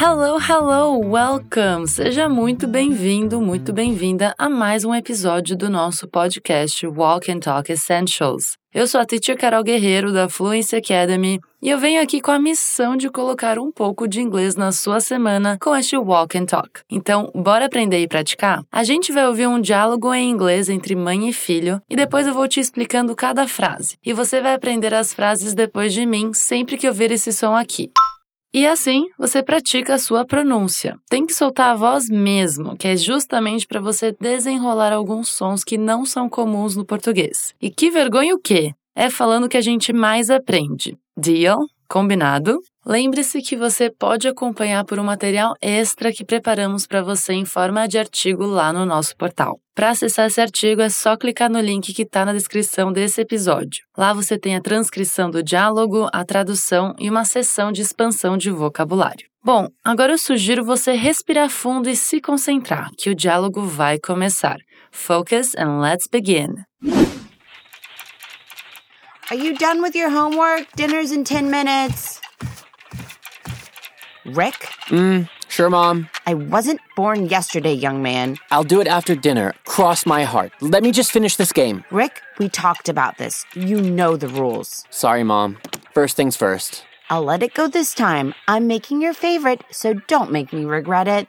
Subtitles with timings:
[0.00, 1.88] Hello, hello, welcome!
[1.88, 7.72] Seja muito bem-vindo, muito bem-vinda a mais um episódio do nosso podcast Walk and Talk
[7.72, 8.56] Essentials.
[8.72, 12.38] Eu sou a teacher Carol Guerreiro da Fluency Academy e eu venho aqui com a
[12.38, 16.70] missão de colocar um pouco de inglês na sua semana com este Walk and Talk.
[16.88, 18.62] Então, bora aprender e praticar?
[18.70, 22.34] A gente vai ouvir um diálogo em inglês entre mãe e filho e depois eu
[22.34, 23.96] vou te explicando cada frase.
[24.06, 27.56] E você vai aprender as frases depois de mim sempre que eu ver esse som
[27.56, 27.90] aqui.
[28.52, 30.96] E assim, você pratica a sua pronúncia.
[31.10, 35.76] Tem que soltar a voz mesmo, que é justamente para você desenrolar alguns sons que
[35.76, 37.54] não são comuns no português.
[37.60, 38.72] E que vergonha o quê?
[38.96, 40.96] É falando que a gente mais aprende.
[41.16, 41.58] Deal?
[41.88, 42.60] Combinado?
[42.84, 47.88] Lembre-se que você pode acompanhar por um material extra que preparamos para você em forma
[47.88, 49.58] de artigo lá no nosso portal.
[49.74, 53.84] Para acessar esse artigo é só clicar no link que está na descrição desse episódio.
[53.96, 58.50] Lá você tem a transcrição do diálogo, a tradução e uma sessão de expansão de
[58.50, 59.26] vocabulário.
[59.42, 64.58] Bom, agora eu sugiro você respirar fundo e se concentrar, que o diálogo vai começar.
[64.90, 66.48] Focus and let's begin.
[69.30, 70.72] Are you done with your homework?
[70.72, 72.22] Dinner's in 10 minutes.
[74.24, 74.70] Rick?
[74.86, 76.08] Mm, sure, Mom.
[76.26, 78.38] I wasn't born yesterday, young man.
[78.50, 79.52] I'll do it after dinner.
[79.66, 80.52] Cross my heart.
[80.62, 81.84] Let me just finish this game.
[81.90, 83.44] Rick, we talked about this.
[83.52, 84.86] You know the rules.
[84.88, 85.58] Sorry, Mom.
[85.92, 86.84] First things first.
[87.10, 88.32] I'll let it go this time.
[88.46, 91.28] I'm making your favorite, so don't make me regret it.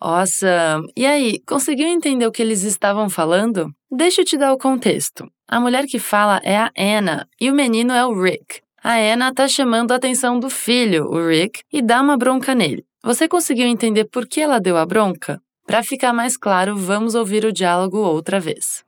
[0.00, 0.90] Awesome!
[0.96, 3.70] E aí, conseguiu entender o que eles estavam falando?
[3.90, 5.26] Deixa eu te dar o contexto.
[5.48, 8.60] A mulher que fala é a Anna e o menino é o Rick.
[8.82, 12.84] A Anna tá chamando a atenção do filho, o Rick, e dá uma bronca nele.
[13.02, 15.40] Você conseguiu entender por que ela deu a bronca?
[15.66, 18.84] Para ficar mais claro, vamos ouvir o diálogo outra vez.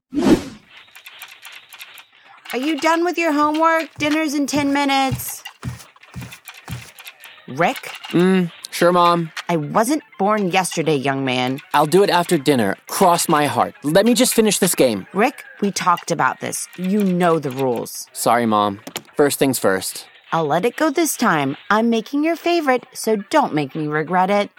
[2.52, 3.90] Are you done with your homework?
[3.98, 5.42] Dinner's in 10 minutes.
[7.48, 7.90] Rick?
[8.12, 9.30] Mm, sure, Mom.
[9.48, 11.60] I wasn't born yesterday, young man.
[11.74, 12.76] I'll do it after dinner.
[12.86, 13.74] Cross my heart.
[13.82, 15.06] Let me just finish this game.
[15.12, 16.68] Rick, we talked about this.
[16.76, 18.06] You know the rules.
[18.12, 18.80] Sorry, Mom.
[19.16, 20.06] First things first.
[20.32, 21.56] I'll let it go this time.
[21.70, 24.50] I'm making your favorite, so don't make me regret it.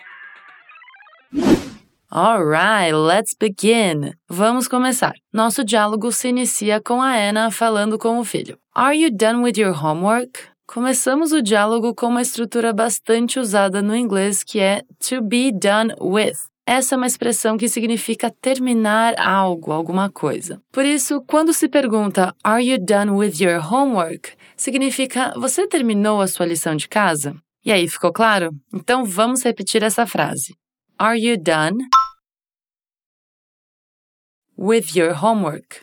[2.12, 4.16] Alright, let's begin.
[4.28, 5.14] Vamos começar.
[5.32, 8.58] Nosso diálogo se inicia com a Anna falando com o filho.
[8.76, 10.49] Are you done with your homework?
[10.72, 15.96] Começamos o diálogo com uma estrutura bastante usada no inglês que é to be done
[16.00, 16.36] with.
[16.64, 20.62] Essa é uma expressão que significa terminar algo, alguma coisa.
[20.72, 24.38] Por isso, quando se pergunta Are you done with your homework?
[24.56, 27.36] significa Você terminou a sua lição de casa?
[27.66, 28.52] E aí, ficou claro?
[28.72, 30.56] Então vamos repetir essa frase.
[31.00, 31.80] Are you done
[34.56, 35.82] with your homework?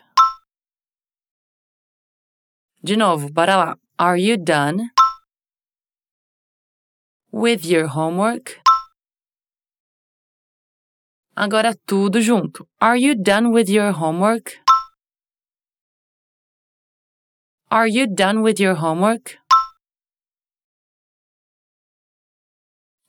[2.85, 3.86] De novo, bora lá.
[3.99, 4.91] Are you done
[7.33, 8.61] with your homework?
[11.35, 12.69] Agora tudo junto.
[12.79, 14.59] Are you done with your homework?
[17.71, 19.39] Are you done with your homework?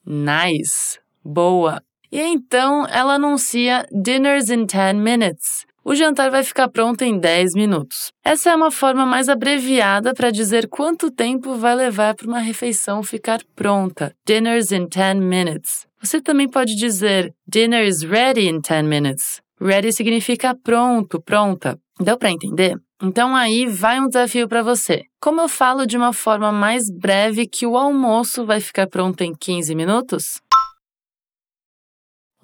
[0.05, 0.99] Nice.
[1.21, 1.83] Boa.
[2.09, 5.65] E então ela anuncia Dinners in 10 minutes.
[5.89, 8.11] O jantar vai ficar pronto em 10 minutos.
[8.21, 13.01] Essa é uma forma mais abreviada para dizer quanto tempo vai levar para uma refeição
[13.01, 14.13] ficar pronta.
[14.25, 15.87] Dinners in 10 minutes.
[16.01, 19.41] Você também pode dizer Dinner is ready in 10 minutes.
[19.61, 21.79] Ready significa pronto, pronta.
[21.97, 22.75] Deu para entender?
[23.01, 25.03] Então aí vai um desafio para você.
[25.21, 29.33] Como eu falo de uma forma mais breve que o almoço vai ficar pronto em
[29.33, 30.41] 15 minutos?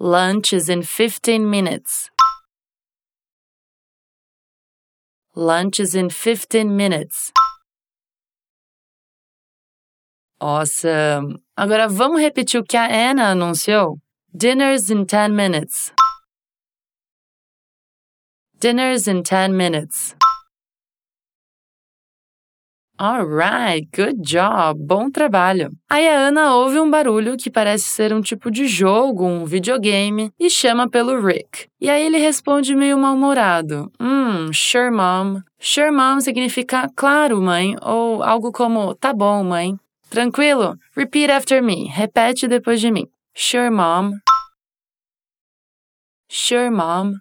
[0.00, 2.13] Lunch is in 15 minutes.
[5.36, 7.32] Lunch is in 15 minutes.
[10.40, 11.38] Awesome!
[11.56, 13.98] Agora vamos repetir o que a Anna anunciou?
[14.32, 15.92] Dinner's in 10 minutes.
[18.60, 20.14] Dinner's in 10 minutes.
[22.96, 25.72] Alright, good job, bom trabalho.
[25.90, 30.30] Aí a Ana ouve um barulho que parece ser um tipo de jogo, um videogame,
[30.38, 31.66] e chama pelo Rick.
[31.80, 35.42] E aí ele responde meio mal-humorado: Hum, sure, mom.
[35.58, 39.76] Sure, mom significa claro, mãe, ou algo como tá bom, mãe.
[40.08, 40.78] Tranquilo?
[40.96, 41.88] Repeat after me.
[41.88, 43.08] Repete depois de mim.
[43.34, 44.12] Sure, mom.
[46.28, 47.14] Sure, mom.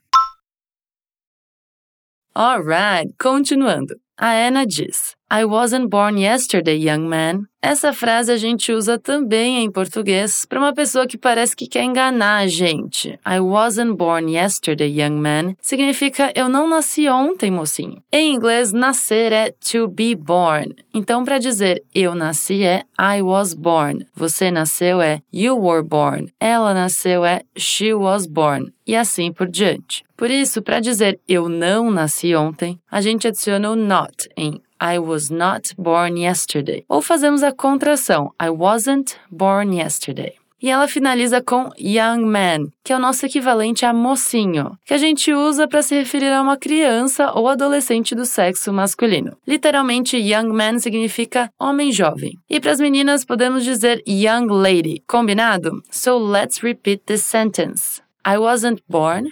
[2.35, 3.95] Alright, continuando.
[4.15, 7.47] A Anna diz: I wasn't born yesterday, young man.
[7.59, 11.83] Essa frase a gente usa também em português para uma pessoa que parece que quer
[11.83, 13.17] enganar a gente.
[13.25, 18.03] I wasn't born yesterday, young man significa eu não nasci ontem, mocinho.
[18.11, 20.75] Em inglês, nascer é to be born.
[20.93, 24.05] Então, para dizer eu nasci é I was born.
[24.13, 26.31] Você nasceu é you were born.
[26.39, 28.71] Ela nasceu é she was born.
[28.85, 30.03] E assim por diante.
[30.15, 34.99] Por isso, para dizer eu não nasci ontem, a gente adiciona o not em I
[34.99, 36.83] was not born yesterday.
[36.89, 40.33] Ou fazemos a contração I wasn't born yesterday.
[40.61, 44.97] E ela finaliza com young man, que é o nosso equivalente a mocinho, que a
[44.97, 49.37] gente usa para se referir a uma criança ou adolescente do sexo masculino.
[49.47, 52.37] Literalmente, young man significa homem jovem.
[52.49, 55.81] E para as meninas podemos dizer young lady, combinado?
[55.89, 58.01] So let's repeat this sentence.
[58.25, 59.31] I wasn't born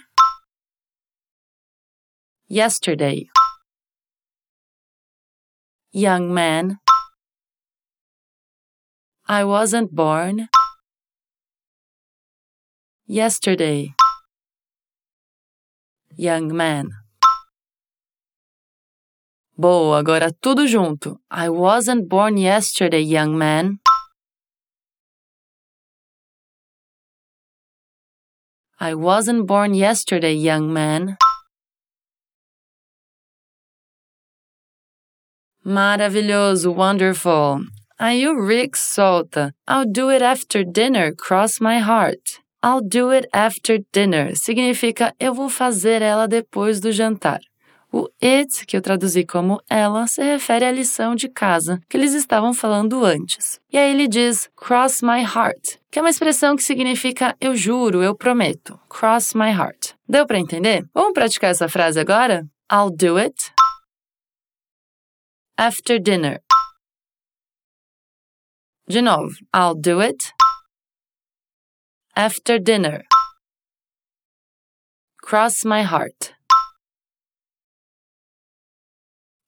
[2.48, 3.28] yesterday
[5.92, 6.78] young man.
[9.28, 10.48] I wasn't born
[13.06, 13.94] yesterday,
[16.16, 16.88] young man.
[19.56, 21.20] Boa, agora tudo junto.
[21.30, 23.78] I wasn't born yesterday, young man.
[28.80, 31.16] I wasn't born yesterday, young man.
[35.64, 37.60] Maravilhoso, wonderful.
[37.98, 39.54] Aí o Rick solta.
[39.68, 42.42] I'll do it after dinner, cross my heart.
[42.64, 47.40] I'll do it after dinner significa eu vou fazer ela depois do jantar.
[47.92, 52.14] O it, que eu traduzi como ela, se refere à lição de casa que eles
[52.14, 53.60] estavam falando antes.
[53.72, 58.02] E aí ele diz cross my heart, que é uma expressão que significa eu juro,
[58.02, 58.80] eu prometo.
[58.88, 59.92] Cross my heart.
[60.08, 60.84] Deu para entender?
[60.92, 62.46] Vamos praticar essa frase agora?
[62.72, 63.52] I'll do it
[65.58, 66.40] after dinner.
[68.88, 70.32] De novo, I'll do it
[72.16, 73.04] after dinner.
[75.22, 76.34] Cross my heart.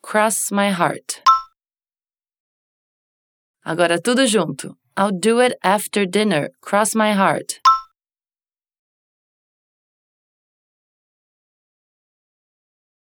[0.03, 1.21] Cross my heart.
[3.67, 4.77] Agora tudo junto.
[4.97, 6.51] I'll do it after dinner.
[6.61, 7.61] Cross my heart.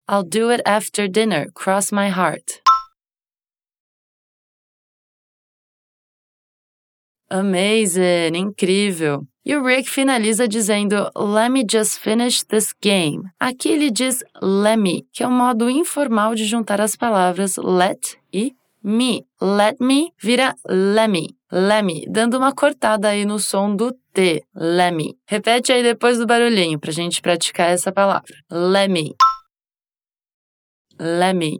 [0.07, 1.49] I'll do it after dinner.
[1.53, 2.61] Cross my heart.
[7.29, 8.35] Amazing!
[8.35, 9.27] Incrível!
[9.45, 13.23] E o Rick finaliza dizendo Let me just finish this game.
[13.39, 18.17] Aqui ele diz let me, que é um modo informal de juntar as palavras let
[18.33, 18.53] e
[18.83, 19.25] me.
[19.41, 21.35] Let me vira let me.
[21.51, 24.43] Let me, dando uma cortada aí no som do T.
[24.55, 25.17] Let me.
[25.25, 28.35] Repete aí depois do barulhinho pra gente praticar essa palavra.
[28.51, 29.15] Let me.
[30.99, 31.59] Let me.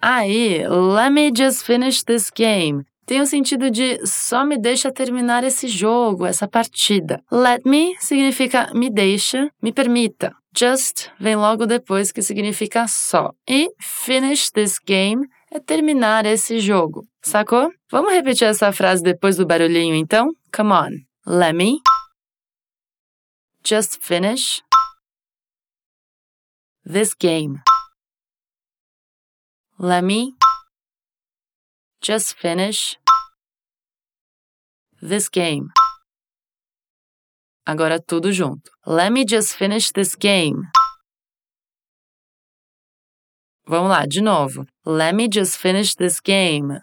[0.00, 5.42] Aí, let me just finish this game tem o sentido de só me deixa terminar
[5.42, 7.22] esse jogo, essa partida.
[7.32, 10.36] Let me significa me deixa, me permita.
[10.54, 13.30] Just vem logo depois, que significa só.
[13.48, 17.02] E finish this game é terminar esse jogo.
[17.22, 17.72] Sacou?
[17.90, 20.28] Vamos repetir essa frase depois do barulhinho então?
[20.54, 20.90] Come on.
[21.26, 21.78] Let me
[23.66, 24.60] just finish
[26.84, 27.58] this game.
[29.78, 30.34] Let me
[32.00, 32.96] just finish
[35.02, 35.68] this game.
[37.66, 38.70] Agora tudo junto.
[38.86, 40.62] Let me just finish this game.
[43.66, 44.64] Vamos lá, de novo.
[44.86, 46.80] Let me just finish this game.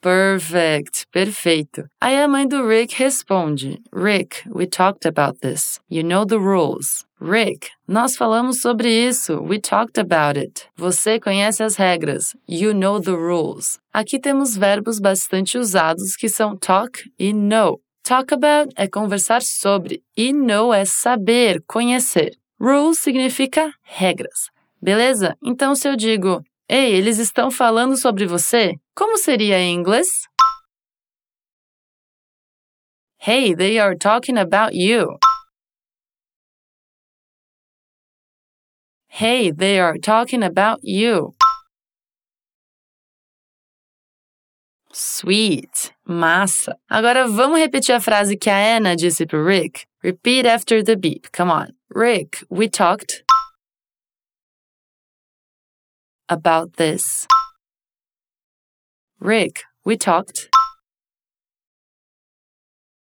[0.00, 1.84] Perfect, perfeito.
[2.00, 5.80] Aí a mãe do Rick responde: Rick, we talked about this.
[5.90, 7.04] You know the rules.
[7.20, 9.42] Rick, nós falamos sobre isso.
[9.42, 10.66] We talked about it.
[10.76, 12.36] Você conhece as regras.
[12.48, 13.80] You know the rules.
[13.92, 17.80] Aqui temos verbos bastante usados que são talk e know.
[18.04, 22.36] Talk about é conversar sobre e know é saber, conhecer.
[22.60, 24.48] Rules significa regras.
[24.80, 25.36] Beleza?
[25.42, 28.74] Então, se eu digo Ei, eles estão falando sobre você?
[28.94, 30.06] Como seria em inglês?
[33.20, 35.18] Hey, they are talking about you.
[39.08, 41.34] Hey, they are talking about you.
[44.92, 45.92] Sweet.
[46.06, 46.76] Massa.
[46.90, 49.86] Agora vamos repetir a frase que a Anna disse pro Rick.
[50.02, 51.32] Repeat after the beep.
[51.32, 51.72] Come on.
[51.88, 53.24] Rick, we talked
[56.28, 57.26] about this.
[59.20, 60.48] Rick, we talked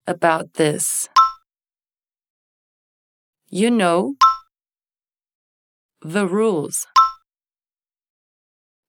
[0.07, 1.09] about this.
[3.49, 4.15] You know
[6.03, 6.87] the rules.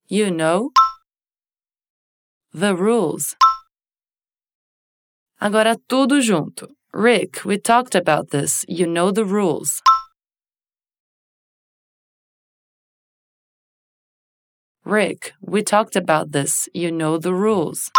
[0.07, 0.71] You know
[2.53, 3.35] the rules.
[5.39, 6.67] Agora tudo junto.
[6.93, 8.65] Rick, we talked about this.
[8.67, 9.81] You know the rules.
[14.87, 16.69] Rick, we talked about this.
[16.73, 17.91] You know the rules.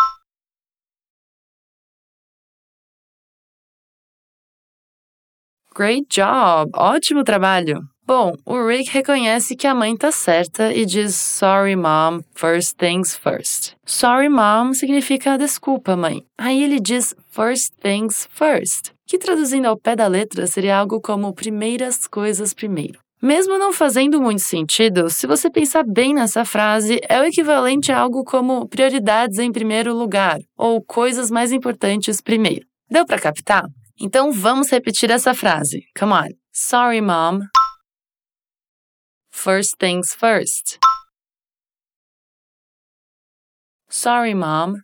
[5.74, 6.70] Great job!
[6.72, 7.82] Ótimo trabalho!
[8.06, 13.14] Bom, o Rick reconhece que a mãe tá certa e diz sorry mom, first things
[13.14, 13.76] first.
[13.84, 16.24] Sorry mom significa desculpa, mãe.
[16.38, 21.34] Aí ele diz first things first, que traduzindo ao pé da letra seria algo como
[21.34, 22.98] primeiras coisas primeiro.
[23.20, 27.98] Mesmo não fazendo muito sentido, se você pensar bem nessa frase, é o equivalente a
[27.98, 32.64] algo como prioridades em primeiro lugar ou coisas mais importantes primeiro.
[32.88, 33.64] Deu para captar?
[34.00, 35.84] Então vamos repetir essa frase.
[35.98, 36.28] Come on.
[36.52, 37.40] Sorry, mom.
[39.32, 40.78] First things first.
[43.88, 44.80] Sorry, mom.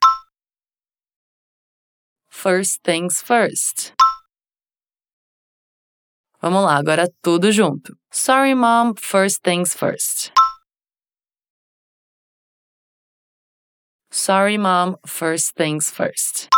[2.29, 3.95] First things first.
[6.45, 7.97] Vamos lá, agora tudo junto.
[8.13, 8.93] Sorry, mom.
[8.99, 10.31] First things first.
[14.11, 14.97] Sorry, mom.
[15.07, 16.51] First things first.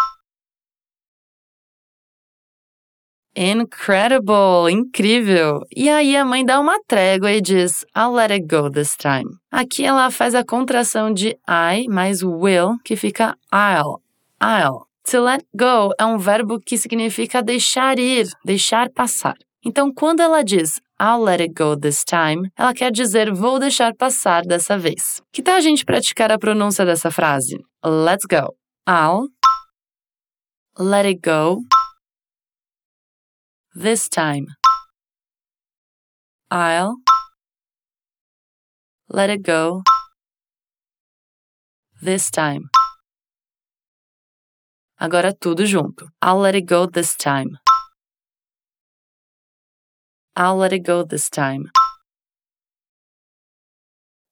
[3.37, 4.69] Incredible!
[4.69, 5.61] Incrível!
[5.71, 9.39] E aí a mãe dá uma trégua e diz I'll let it go this time.
[9.53, 14.03] Aqui ela faz a contração de I mais will, que fica I'll.
[14.43, 14.89] I'll.
[15.13, 19.37] To let go é um verbo que significa deixar ir, deixar passar.
[19.69, 23.93] Então, quando ela diz I'll let it go this time, ela quer dizer vou deixar
[23.97, 25.21] passar dessa vez.
[25.33, 27.59] Que tal a gente praticar a pronúncia dessa frase?
[27.85, 28.55] Let's go.
[28.89, 29.27] I'll
[30.79, 31.63] let it go
[33.75, 34.47] this time.
[36.49, 36.95] I'll
[39.13, 39.83] let it go
[42.01, 42.69] this time.
[44.97, 46.07] Agora tudo junto.
[46.23, 47.59] I'll let it go this time.
[50.37, 51.71] I'll let it go this time.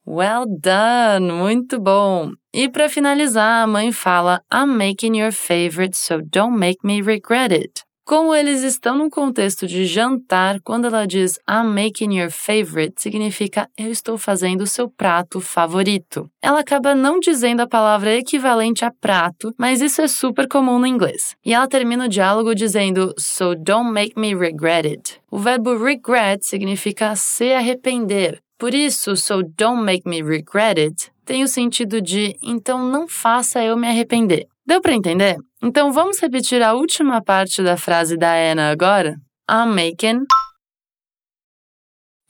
[0.05, 1.33] Well done!
[1.33, 2.35] Muito bom!
[2.53, 7.51] E para finalizar, a mãe fala: I'm making your favorite, so don't make me regret
[7.53, 7.84] it.
[8.07, 13.67] Como eles estão num contexto de jantar, quando ela diz I'm making your favorite, significa
[13.79, 16.31] eu estou fazendo o seu prato favorito.
[16.43, 20.87] Ela acaba não dizendo a palavra equivalente a prato, mas isso é super comum no
[20.87, 21.35] inglês.
[21.43, 25.19] E ela termina o diálogo dizendo So don't make me regret it.
[25.31, 28.39] O verbo regret significa se arrepender.
[28.59, 33.63] Por isso, so don't make me regret it tem o sentido de então não faça
[33.65, 34.47] eu me arrepender.
[34.67, 35.37] Deu para entender?
[35.63, 39.17] Então vamos repetir a última parte da frase da Anna agora?
[39.49, 40.25] I'm making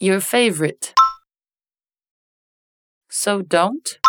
[0.01, 0.93] your favorite.
[3.09, 4.01] So don't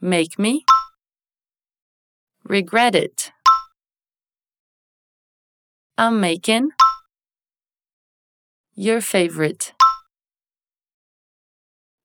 [0.00, 0.62] make me
[2.44, 3.32] regret it.
[5.98, 6.68] I'm making
[8.76, 9.74] your favorite.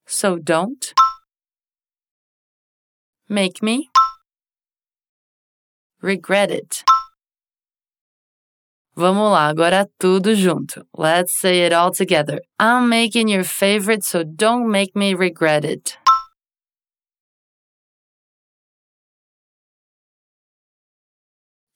[0.08, 0.94] So don't
[3.30, 3.90] make me
[6.06, 6.84] regret it.
[8.96, 10.86] Vamos lá, agora tudo junto.
[10.98, 12.40] Let's say it all together.
[12.58, 15.98] I'm making your favorite, so don't make me regret it.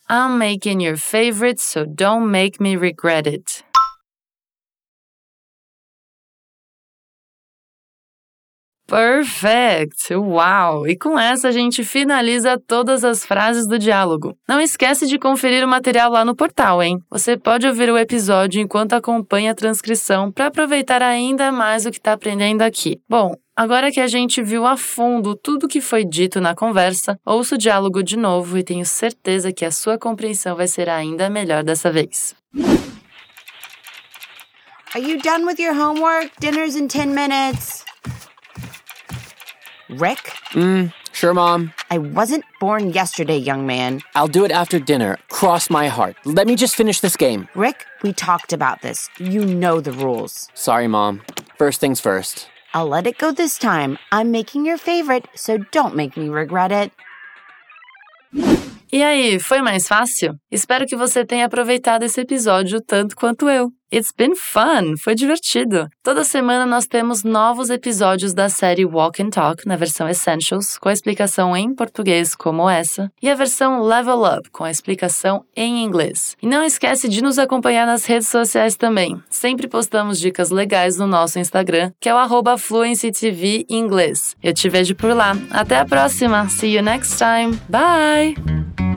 [0.07, 3.63] I'm making your favorite, so don't make me regret it.
[8.89, 10.15] Perfect!
[10.15, 10.88] Uau!
[10.88, 14.36] E com essa a gente finaliza todas as frases do diálogo.
[14.48, 16.98] Não esquece de conferir o material lá no portal, hein?
[17.12, 21.98] Você pode ouvir o episódio enquanto acompanha a transcrição para aproveitar ainda mais o que
[21.98, 23.00] está aprendendo aqui.
[23.08, 27.55] Bom, Agora que a gente viu a fundo tudo que foi dito na conversa, ouça
[27.55, 31.62] o diálogo de novo e tenho certeza que a sua compreensão vai ser ainda melhor
[31.62, 32.34] dessa vez.
[34.96, 36.31] Are you done with your homework?
[36.39, 37.88] Dinner's in 10 minutes.
[39.89, 40.31] Rick?
[40.53, 41.74] Mm, sure, Mom.
[41.89, 44.01] I wasn't born yesterday, young man.
[44.13, 45.17] I'll do it after dinner.
[45.29, 46.15] Cross my heart.
[46.25, 47.48] Let me just finish this game.
[47.55, 49.10] Rick, we talked about this.
[49.17, 50.50] You know the rules.
[50.53, 51.22] Sorry, Mom.
[51.58, 52.48] First things first.
[52.74, 53.98] I'll let it go this time.
[54.12, 56.91] I'm making your favorite, so don't make me regret it.
[58.91, 60.36] E aí, foi mais fácil?
[60.51, 63.72] Espero que você tenha aproveitado esse episódio tanto quanto eu.
[63.91, 64.98] It's been fun!
[64.98, 65.89] Foi divertido!
[66.03, 70.89] Toda semana nós temos novos episódios da série Walk and Talk na versão Essentials, com
[70.89, 75.84] a explicação em português como essa, e a versão Level Up, com a explicação em
[75.84, 76.38] inglês.
[76.39, 79.19] E não esquece de nos acompanhar nas redes sociais também.
[79.27, 84.36] Sempre postamos dicas legais no nosso Instagram, que é o FluencyTV Inglês.
[84.43, 85.36] Eu te vejo por lá.
[85.50, 86.48] Até a próxima!
[86.48, 87.60] See you next time!
[87.67, 88.88] Bye!